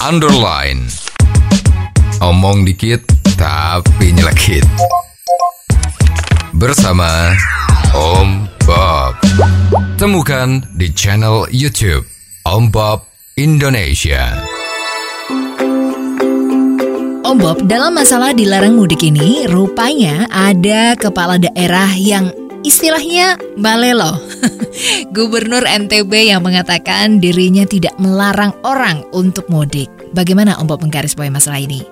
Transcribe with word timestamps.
underline. 0.00 0.88
Omong 2.24 2.64
dikit 2.64 3.04
tapi 3.36 4.16
nyelekit. 4.16 4.64
Bersama 6.56 7.36
Om 7.92 8.48
Bob. 8.64 9.20
Temukan 10.00 10.64
di 10.72 10.88
channel 10.96 11.44
YouTube 11.52 12.08
Om 12.48 12.72
Bob 12.72 13.04
Indonesia. 13.36 14.40
Om 17.20 17.36
Bob, 17.36 17.68
dalam 17.68 17.92
masalah 17.92 18.32
dilarang 18.32 18.80
mudik 18.80 19.04
ini, 19.04 19.44
rupanya 19.46 20.24
ada 20.32 20.96
kepala 20.96 21.36
daerah 21.36 21.92
yang 21.94 22.32
istilahnya 22.62 23.40
balelo. 23.56 24.16
Gubernur 25.16 25.66
NTB 25.66 26.30
yang 26.30 26.44
mengatakan 26.44 27.18
dirinya 27.18 27.66
tidak 27.66 27.96
melarang 27.98 28.54
orang 28.62 29.04
untuk 29.10 29.50
mudik. 29.50 29.90
Bagaimana 30.14 30.58
Om 30.58 30.66
Bob 30.66 30.82
menggarisbawahi 30.82 31.32
masalah 31.32 31.60
ini? 31.62 31.82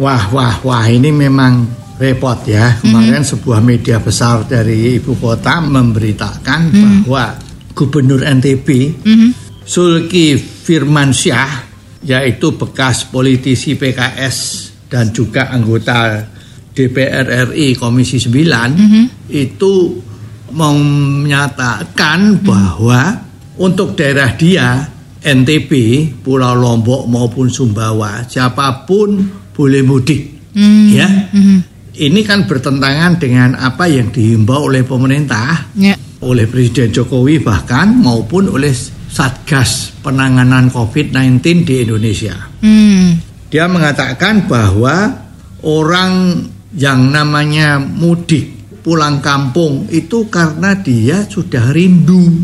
Wah, 0.00 0.32
wah, 0.32 0.56
wah, 0.64 0.84
ini 0.88 1.12
memang 1.12 1.68
repot 2.00 2.40
ya. 2.48 2.80
Kemarin 2.80 3.22
sebuah 3.22 3.60
media 3.60 4.00
besar 4.00 4.48
dari 4.48 4.96
ibu 4.96 5.14
kota 5.20 5.60
memberitakan 5.60 6.60
bahwa 6.72 7.36
Gubernur 7.72 8.20
NTB 8.20 8.68
Sulki 9.64 10.36
Firmansyah 10.36 11.72
yaitu 12.02 12.58
bekas 12.58 13.06
politisi 13.06 13.78
PKS 13.78 14.36
dan 14.90 15.14
juga 15.14 15.48
anggota 15.54 16.26
DPR 16.72 17.52
RI 17.52 17.76
Komisi 17.78 18.18
9 18.18 19.30
itu 19.32 19.72
menyatakan 20.52 22.40
bahwa 22.44 23.24
untuk 23.58 23.96
daerah 23.96 24.32
dia 24.36 24.88
NTB, 25.22 25.70
Pulau 26.20 26.52
Lombok 26.56 27.06
maupun 27.08 27.48
Sumbawa, 27.48 28.26
siapa 28.26 28.84
pun 28.84 29.22
boleh 29.54 29.82
mudik. 29.86 30.52
Ya. 30.92 31.08
Ini 31.92 32.20
kan 32.24 32.48
bertentangan 32.48 33.20
dengan 33.20 33.52
apa 33.56 33.84
yang 33.88 34.08
dihimbau 34.12 34.68
oleh 34.72 34.80
pemerintah, 34.84 35.72
Ya. 35.76 35.92
oleh 36.24 36.48
Presiden 36.48 36.88
Jokowi 36.88 37.40
bahkan 37.44 37.92
maupun 38.00 38.48
oleh 38.48 38.72
Satgas 39.12 39.92
penanganan 40.00 40.72
COVID-19 40.72 41.68
di 41.68 41.84
Indonesia. 41.84 42.32
Hmm. 42.64 43.20
Dia 43.52 43.68
mengatakan 43.68 44.48
bahwa 44.48 45.12
orang 45.60 46.40
yang 46.72 47.12
namanya 47.12 47.76
mudik 47.76 48.51
pulang 48.82 49.22
kampung 49.22 49.86
itu 49.94 50.26
karena 50.26 50.74
dia 50.74 51.22
sudah 51.30 51.70
rindu. 51.70 52.42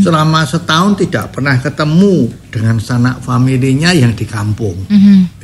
Selama 0.00 0.46
setahun 0.46 1.02
tidak 1.02 1.34
pernah 1.34 1.58
ketemu 1.58 2.30
dengan 2.48 2.78
sanak 2.78 3.18
familinya 3.20 3.90
yang 3.90 4.14
di 4.14 4.24
kampung. 4.24 4.86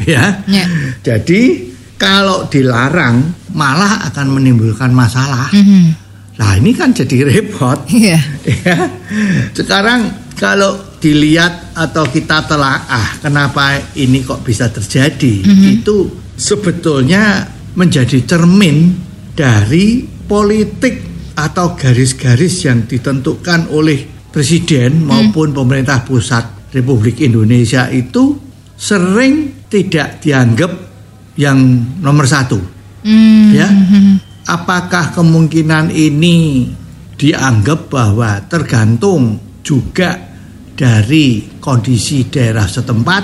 Ya. 0.07 0.43
Ya. 0.47 0.65
jadi 1.03 1.69
kalau 2.01 2.49
dilarang 2.49 3.51
malah 3.53 4.07
akan 4.09 4.41
menimbulkan 4.41 4.95
masalah. 4.95 5.53
Mhm. 5.53 6.09
nah 6.41 6.57
ini 6.57 6.73
kan 6.73 6.97
jadi 6.97 7.27
repot. 7.29 7.85
Iya. 7.91 8.17
ya. 8.49 8.79
Sekarang 9.53 10.33
kalau 10.41 10.79
dilihat 10.97 11.77
atau 11.77 12.09
kita 12.09 12.49
telaah 12.49 13.21
kenapa 13.21 13.77
ini 13.99 14.25
kok 14.25 14.41
bisa 14.41 14.73
terjadi? 14.73 15.45
Itu 15.77 16.09
sebetulnya 16.41 17.45
menjadi 17.77 18.25
cermin 18.25 18.97
dari 19.37 20.20
politik 20.31 21.03
atau 21.35 21.75
garis-garis 21.75 22.71
yang 22.71 22.87
ditentukan 22.87 23.67
oleh 23.75 24.31
presiden 24.31 25.03
maupun 25.03 25.51
pemerintah 25.51 26.07
pusat 26.07 26.71
Republik 26.71 27.19
Indonesia 27.19 27.91
itu 27.91 28.39
sering 28.79 29.67
tidak 29.67 30.23
dianggap 30.23 30.71
yang 31.35 31.59
nomor 31.99 32.31
satu. 32.31 32.63
Hmm. 33.03 33.51
ya. 33.51 33.67
Apakah 34.47 35.11
kemungkinan 35.11 35.91
ini 35.91 36.71
dianggap 37.19 37.91
bahwa 37.91 38.39
tergantung 38.47 39.37
juga 39.67 40.15
dari 40.79 41.59
kondisi 41.61 42.31
daerah 42.31 42.65
setempat 42.65 43.23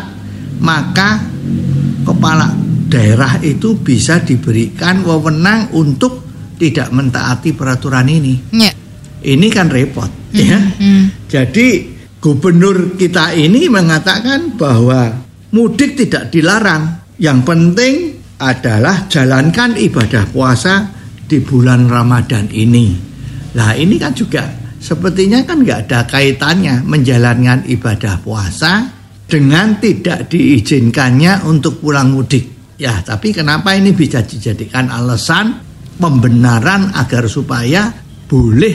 maka 0.60 1.22
kepala 2.04 2.52
daerah 2.86 3.41
itu 3.41 3.81
bisa 3.81 4.20
diberikan 4.20 5.00
wewenang 5.00 5.72
untuk 5.72 6.25
tidak 6.56 6.89
mentaati 6.93 7.53
peraturan 7.53 8.09
ini 8.09 8.34
Ya. 8.53 8.72
ini 9.22 9.47
kan 9.53 9.69
repot 9.69 10.09
ya 10.33 10.59
Hmm. 10.59 11.12
jadi 11.28 11.97
gubernur 12.21 12.99
kita 12.99 13.37
ini 13.39 13.71
mengatakan 13.71 14.59
bahwa 14.59 15.15
mudik 15.55 15.94
tidak 15.94 16.34
dilarang. 16.34 17.06
Yang 17.17 17.41
penting 17.49 17.94
adalah 18.37 19.09
jalankan 19.09 19.78
ibadah 19.78 20.28
puasa 20.28 20.91
di 21.25 21.41
bulan 21.41 21.89
Ramadan 21.89 22.50
ini. 22.53 22.93
Nah 23.56 23.73
ini 23.73 23.97
kan 23.97 24.12
juga 24.12 24.44
sepertinya 24.77 25.41
kan 25.49 25.65
nggak 25.65 25.88
ada 25.88 26.05
kaitannya 26.05 26.84
menjalankan 26.84 27.65
ibadah 27.73 28.21
puasa 28.21 28.91
dengan 29.25 29.81
tidak 29.81 30.28
diizinkannya 30.28 31.49
untuk 31.49 31.81
pulang 31.81 32.12
mudik. 32.12 32.77
Ya 32.77 33.00
tapi 33.00 33.33
kenapa 33.33 33.73
ini 33.73 33.97
bisa 33.97 34.21
dijadikan 34.21 34.93
alasan 34.93 35.62
pembenaran 35.96 36.92
agar 36.94 37.26
supaya 37.26 37.92
boleh 38.28 38.74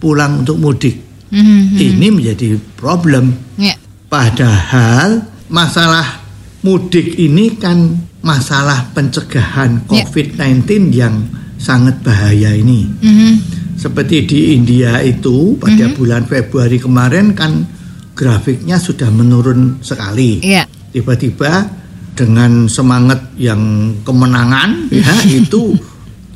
pulang 0.00 0.44
untuk 0.44 0.56
mudik? 0.60 0.96
Mhm. 1.30 1.78
Ini 1.78 2.06
menjadi 2.10 2.58
problem. 2.76 3.32
Ya. 3.56 3.74
Padahal 4.10 5.22
masalah 5.46 6.26
mudik 6.66 7.14
ini 7.16 7.54
kan 7.56 8.10
masalah 8.20 8.90
pencegahan 8.92 9.86
Ya. 9.88 10.04
COVID-19 10.04 10.92
yang 10.92 11.24
sangat 11.56 12.02
bahaya 12.04 12.52
ini. 12.52 12.88
Mhm. 13.00 13.32
Seperti 13.80 14.28
di 14.28 14.40
India 14.60 15.00
itu 15.00 15.56
pada 15.56 15.88
bulan 15.96 16.28
Februari 16.28 16.76
kemarin 16.76 17.32
kan 17.32 17.64
grafiknya 18.12 18.76
sudah 18.76 19.08
menurun 19.08 19.80
sekali. 19.80 20.44
Iya. 20.44 20.68
Tiba-tiba 20.92 21.80
dengan 22.12 22.68
semangat 22.68 23.32
yang 23.40 23.94
kemenangan 24.04 24.92
ya 24.92 25.14
itu 25.40 25.72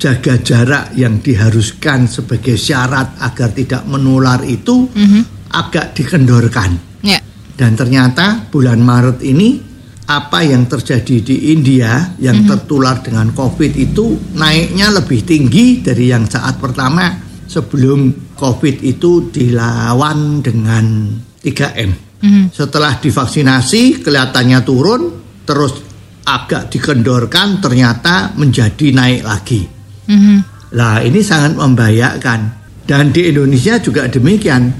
jaga 0.05 0.37
jarak 0.45 0.93
yang 1.01 1.25
diharuskan 1.25 2.05
sebagai 2.05 2.61
syarat 2.61 3.17
agar 3.25 3.57
tidak 3.57 3.89
menular 3.89 4.45
itu 4.45 4.85
agak 5.49 5.97
dikendorkan. 5.97 7.01
Ya. 7.01 7.17
Dan 7.57 7.73
ternyata 7.73 8.53
bulan 8.53 8.85
Maret 8.85 9.25
ini 9.25 9.57
apa 10.05 10.45
yang 10.45 10.69
terjadi 10.69 11.25
di 11.25 11.57
India 11.57 12.13
yang 12.21 12.45
tertular 12.45 13.01
dengan 13.01 13.33
COVID 13.33 13.73
itu 13.73 14.37
naiknya 14.37 14.93
lebih 14.93 15.25
tinggi 15.25 15.81
dari 15.81 16.13
yang 16.13 16.29
saat 16.29 16.61
pertama 16.61 17.09
sebelum 17.49 18.37
COVID 18.37 18.85
itu 18.85 19.33
dilawan 19.33 20.45
dengan 20.45 21.17
3M. 21.41 21.91
Setelah 22.53 23.01
divaksinasi 23.01 24.05
kelihatannya 24.05 24.61
turun, 24.61 25.03
terus 25.49 25.73
agak 26.25 26.73
dikendorkan 26.73 27.61
ternyata 27.61 28.33
menjadi 28.37 28.93
naik 28.93 29.23
lagi. 29.25 29.61
Mhm. 30.09 30.37
Lah 30.75 31.01
ini 31.05 31.23
sangat 31.23 31.55
membahayakan 31.55 32.41
dan 32.85 33.15
di 33.15 33.31
Indonesia 33.31 33.79
juga 33.79 34.11
demikian. 34.11 34.75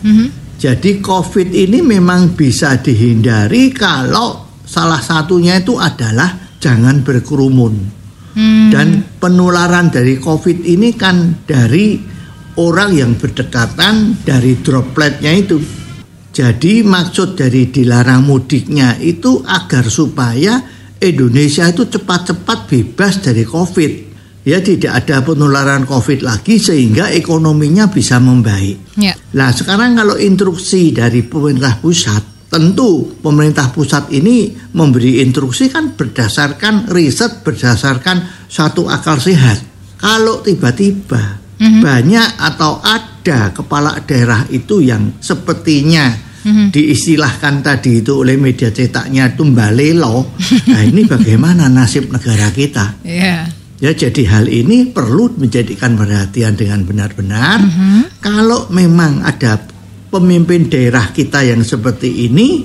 Jadi 0.59 1.03
COVID 1.03 1.53
ini 1.53 1.85
memang 1.85 2.33
bisa 2.33 2.79
dihindari 2.81 3.75
kalau 3.75 4.49
salah 4.65 5.03
satunya 5.03 5.61
itu 5.61 5.77
adalah 5.77 6.57
jangan 6.59 7.05
berkerumun. 7.05 7.75
Dan 8.73 9.07
penularan 9.23 9.95
dari 9.95 10.19
COVID 10.19 10.67
ini 10.67 10.99
kan 10.99 11.47
dari 11.47 11.95
orang 12.59 12.91
yang 12.91 13.13
berdekatan 13.15 14.25
dari 14.27 14.59
dropletnya 14.59 15.31
itu. 15.31 15.59
Jadi 16.35 16.83
maksud 16.83 17.39
dari 17.39 17.71
dilarang 17.71 18.27
mudiknya 18.27 18.99
itu 18.99 19.39
agar 19.47 19.87
supaya 19.87 20.59
Indonesia 20.99 21.71
itu 21.71 21.87
cepat-cepat 21.87 22.59
bebas 22.67 23.23
dari 23.23 23.47
COVID. 23.47 23.93
Ya 24.45 24.61
tidak 24.61 25.05
ada 25.05 25.25
penularan 25.25 25.89
COVID 25.89 26.21
lagi 26.21 26.61
sehingga 26.61 27.09
ekonominya 27.09 27.89
bisa 27.89 28.21
membaik. 28.21 29.01
Ya. 29.01 29.17
Nah 29.33 29.49
sekarang 29.57 29.97
kalau 29.97 30.21
instruksi 30.21 30.93
dari 30.93 31.25
pemerintah 31.25 31.81
pusat, 31.81 32.21
tentu 32.53 33.17
pemerintah 33.25 33.73
pusat 33.73 34.13
ini 34.13 34.53
memberi 34.77 35.25
instruksi 35.25 35.73
kan 35.73 35.97
berdasarkan 35.97 36.93
riset, 36.93 37.41
berdasarkan 37.41 38.45
satu 38.45 38.85
akal 38.85 39.17
sehat. 39.17 39.65
Kalau 39.97 40.45
tiba-tiba 40.45 41.41
banyak 41.57 42.29
atau 42.37 42.85
ada 42.85 43.49
kepala 43.57 43.97
daerah 44.05 44.45
itu 44.53 44.85
yang 44.85 45.17
sepertinya 45.25 46.13
diistilahkan 46.45 47.65
tadi 47.65 48.05
itu 48.05 48.21
oleh 48.21 48.37
media 48.37 48.69
cetaknya 48.69 49.33
itu 49.33 49.49
mbalelo, 49.49 50.37
nah 50.71 50.83
ini 50.85 51.09
bagaimana 51.09 51.73
nasib 51.73 52.13
negara 52.13 52.53
kita? 52.53 53.01
Ya. 53.01 53.49
Ya 53.83 53.91
jadi 53.91 54.23
hal 54.31 54.47
ini 54.47 54.95
perlu 54.95 55.35
menjadikan 55.35 55.99
perhatian 55.99 56.55
dengan 56.55 56.87
benar-benar. 56.87 57.59
Kalau 58.23 58.71
memang 58.71 59.27
ada 59.27 59.59
pemimpin 60.09 60.71
daerah 60.71 61.11
kita 61.11 61.43
yang 61.43 61.67
seperti 61.67 62.31
ini, 62.31 62.63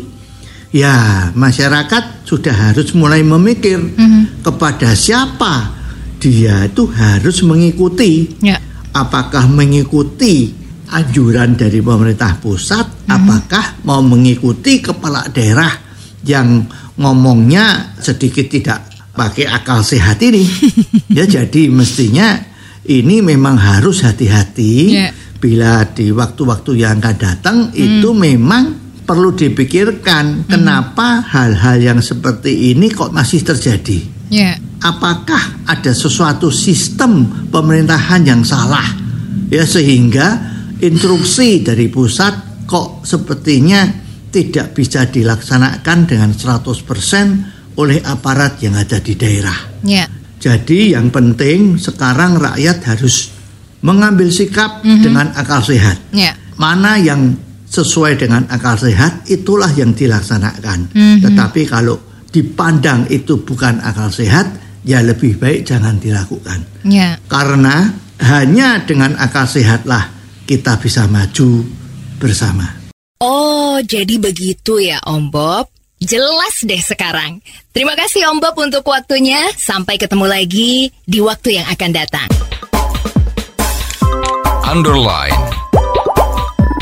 ya 0.70 1.30
masyarakat 1.34 2.24
sudah 2.30 2.54
harus 2.72 2.94
mulai 2.94 3.26
memikir 3.26 3.82
Mhm. 3.82 4.46
kepada 4.46 4.94
siapa 4.94 5.74
dia 6.22 6.70
itu 6.70 6.86
harus 6.94 7.42
mengikuti. 7.42 8.30
Ya. 8.46 8.62
Apakah 8.94 9.50
mengikuti 9.50 10.54
anjuran 10.94 11.58
dari 11.58 11.82
pemerintah 11.82 12.38
pusat? 12.38 12.86
Apakah 13.10 13.82
mau 13.82 14.06
mengikuti 14.06 14.78
kepala 14.78 15.26
daerah 15.34 15.74
yang 16.22 16.70
ngomongnya 17.00 17.96
sedikit 17.98 18.46
tidak 18.52 18.89
pakai 19.20 19.52
akal 19.52 19.84
sehat 19.84 20.24
ini? 20.24 20.48
ya 21.18 21.28
jadi 21.28 21.68
mestinya 21.68 22.40
ini 22.88 23.20
memang 23.20 23.60
harus 23.60 24.08
hati-hati 24.08 24.74
Ya. 24.96 25.12
bila 25.36 25.84
di 25.92 26.16
waktu-waktu 26.16 26.80
yang 26.80 27.04
akan 27.04 27.16
datang 27.20 27.58
itu 27.76 28.16
memang 28.16 28.80
perlu 29.04 29.36
dipikirkan 29.36 30.48
kenapa 30.48 31.20
hal-hal 31.28 31.82
yang 31.82 32.00
seperti 32.00 32.72
ini 32.72 32.88
kok 32.88 33.12
masih 33.12 33.44
terjadi 33.44 34.00
Ya. 34.32 34.56
apakah 34.80 35.68
ada 35.68 35.92
sesuatu 35.92 36.48
sistem 36.54 37.28
pemerintahan 37.52 38.24
yang 38.24 38.42
salah 38.48 38.86
ya 39.52 39.66
sehingga 39.68 40.40
instruksi 40.80 41.60
dari 41.66 41.92
pusat 41.92 42.64
kok 42.70 43.04
sepertinya 43.04 43.82
tidak 44.30 44.78
bisa 44.78 45.10
dilaksanakan 45.10 45.98
dengan 46.06 46.30
100% 46.32 47.59
oleh 47.78 48.02
aparat 48.02 48.58
yang 48.64 48.74
ada 48.74 48.98
di 49.04 49.14
daerah. 49.14 49.84
Ya. 49.86 50.08
Jadi 50.40 50.96
yang 50.96 51.12
penting 51.12 51.76
sekarang 51.76 52.40
rakyat 52.40 52.82
harus 52.88 53.36
mengambil 53.84 54.32
sikap 54.32 54.82
dengan 54.84 55.36
akal 55.36 55.60
sehat. 55.60 56.00
Ya. 56.16 56.36
Mana 56.56 57.00
yang 57.00 57.36
sesuai 57.70 58.18
dengan 58.18 58.48
akal 58.50 58.80
sehat 58.80 59.28
itulah 59.30 59.70
yang 59.76 59.92
dilaksanakan. 59.92 60.96
Tetapi 61.22 61.62
kalau 61.68 62.00
dipandang 62.30 63.08
itu 63.12 63.42
bukan 63.44 63.84
akal 63.84 64.12
sehat, 64.12 64.48
ya 64.88 65.04
lebih 65.04 65.40
baik 65.40 65.68
jangan 65.68 66.00
dilakukan. 66.00 66.88
Ya. 66.88 67.20
Karena 67.28 67.92
hanya 68.20 68.84
dengan 68.84 69.16
akal 69.20 69.48
sehatlah 69.48 70.12
kita 70.44 70.80
bisa 70.80 71.08
maju 71.08 71.64
bersama. 72.20 72.68
Oh, 73.20 73.80
jadi 73.84 74.16
begitu 74.20 74.80
ya 74.80 75.00
Om 75.04 75.32
Bob. 75.32 75.79
Jelas 76.00 76.64
deh 76.64 76.80
sekarang. 76.80 77.44
Terima 77.76 77.92
kasih 77.92 78.32
Om 78.32 78.40
Bob 78.40 78.56
untuk 78.56 78.88
waktunya. 78.88 79.52
Sampai 79.60 80.00
ketemu 80.00 80.32
lagi 80.32 80.96
di 81.04 81.20
waktu 81.20 81.60
yang 81.60 81.68
akan 81.68 81.92
datang. 81.92 82.30
Underline. 84.64 85.36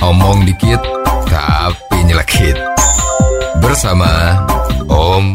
Omong 0.05 0.45
dikit 0.45 0.77
tapi 1.25 1.97
nyelekit. 2.05 2.61
Bersama 3.57 4.37
Om. 4.85 5.33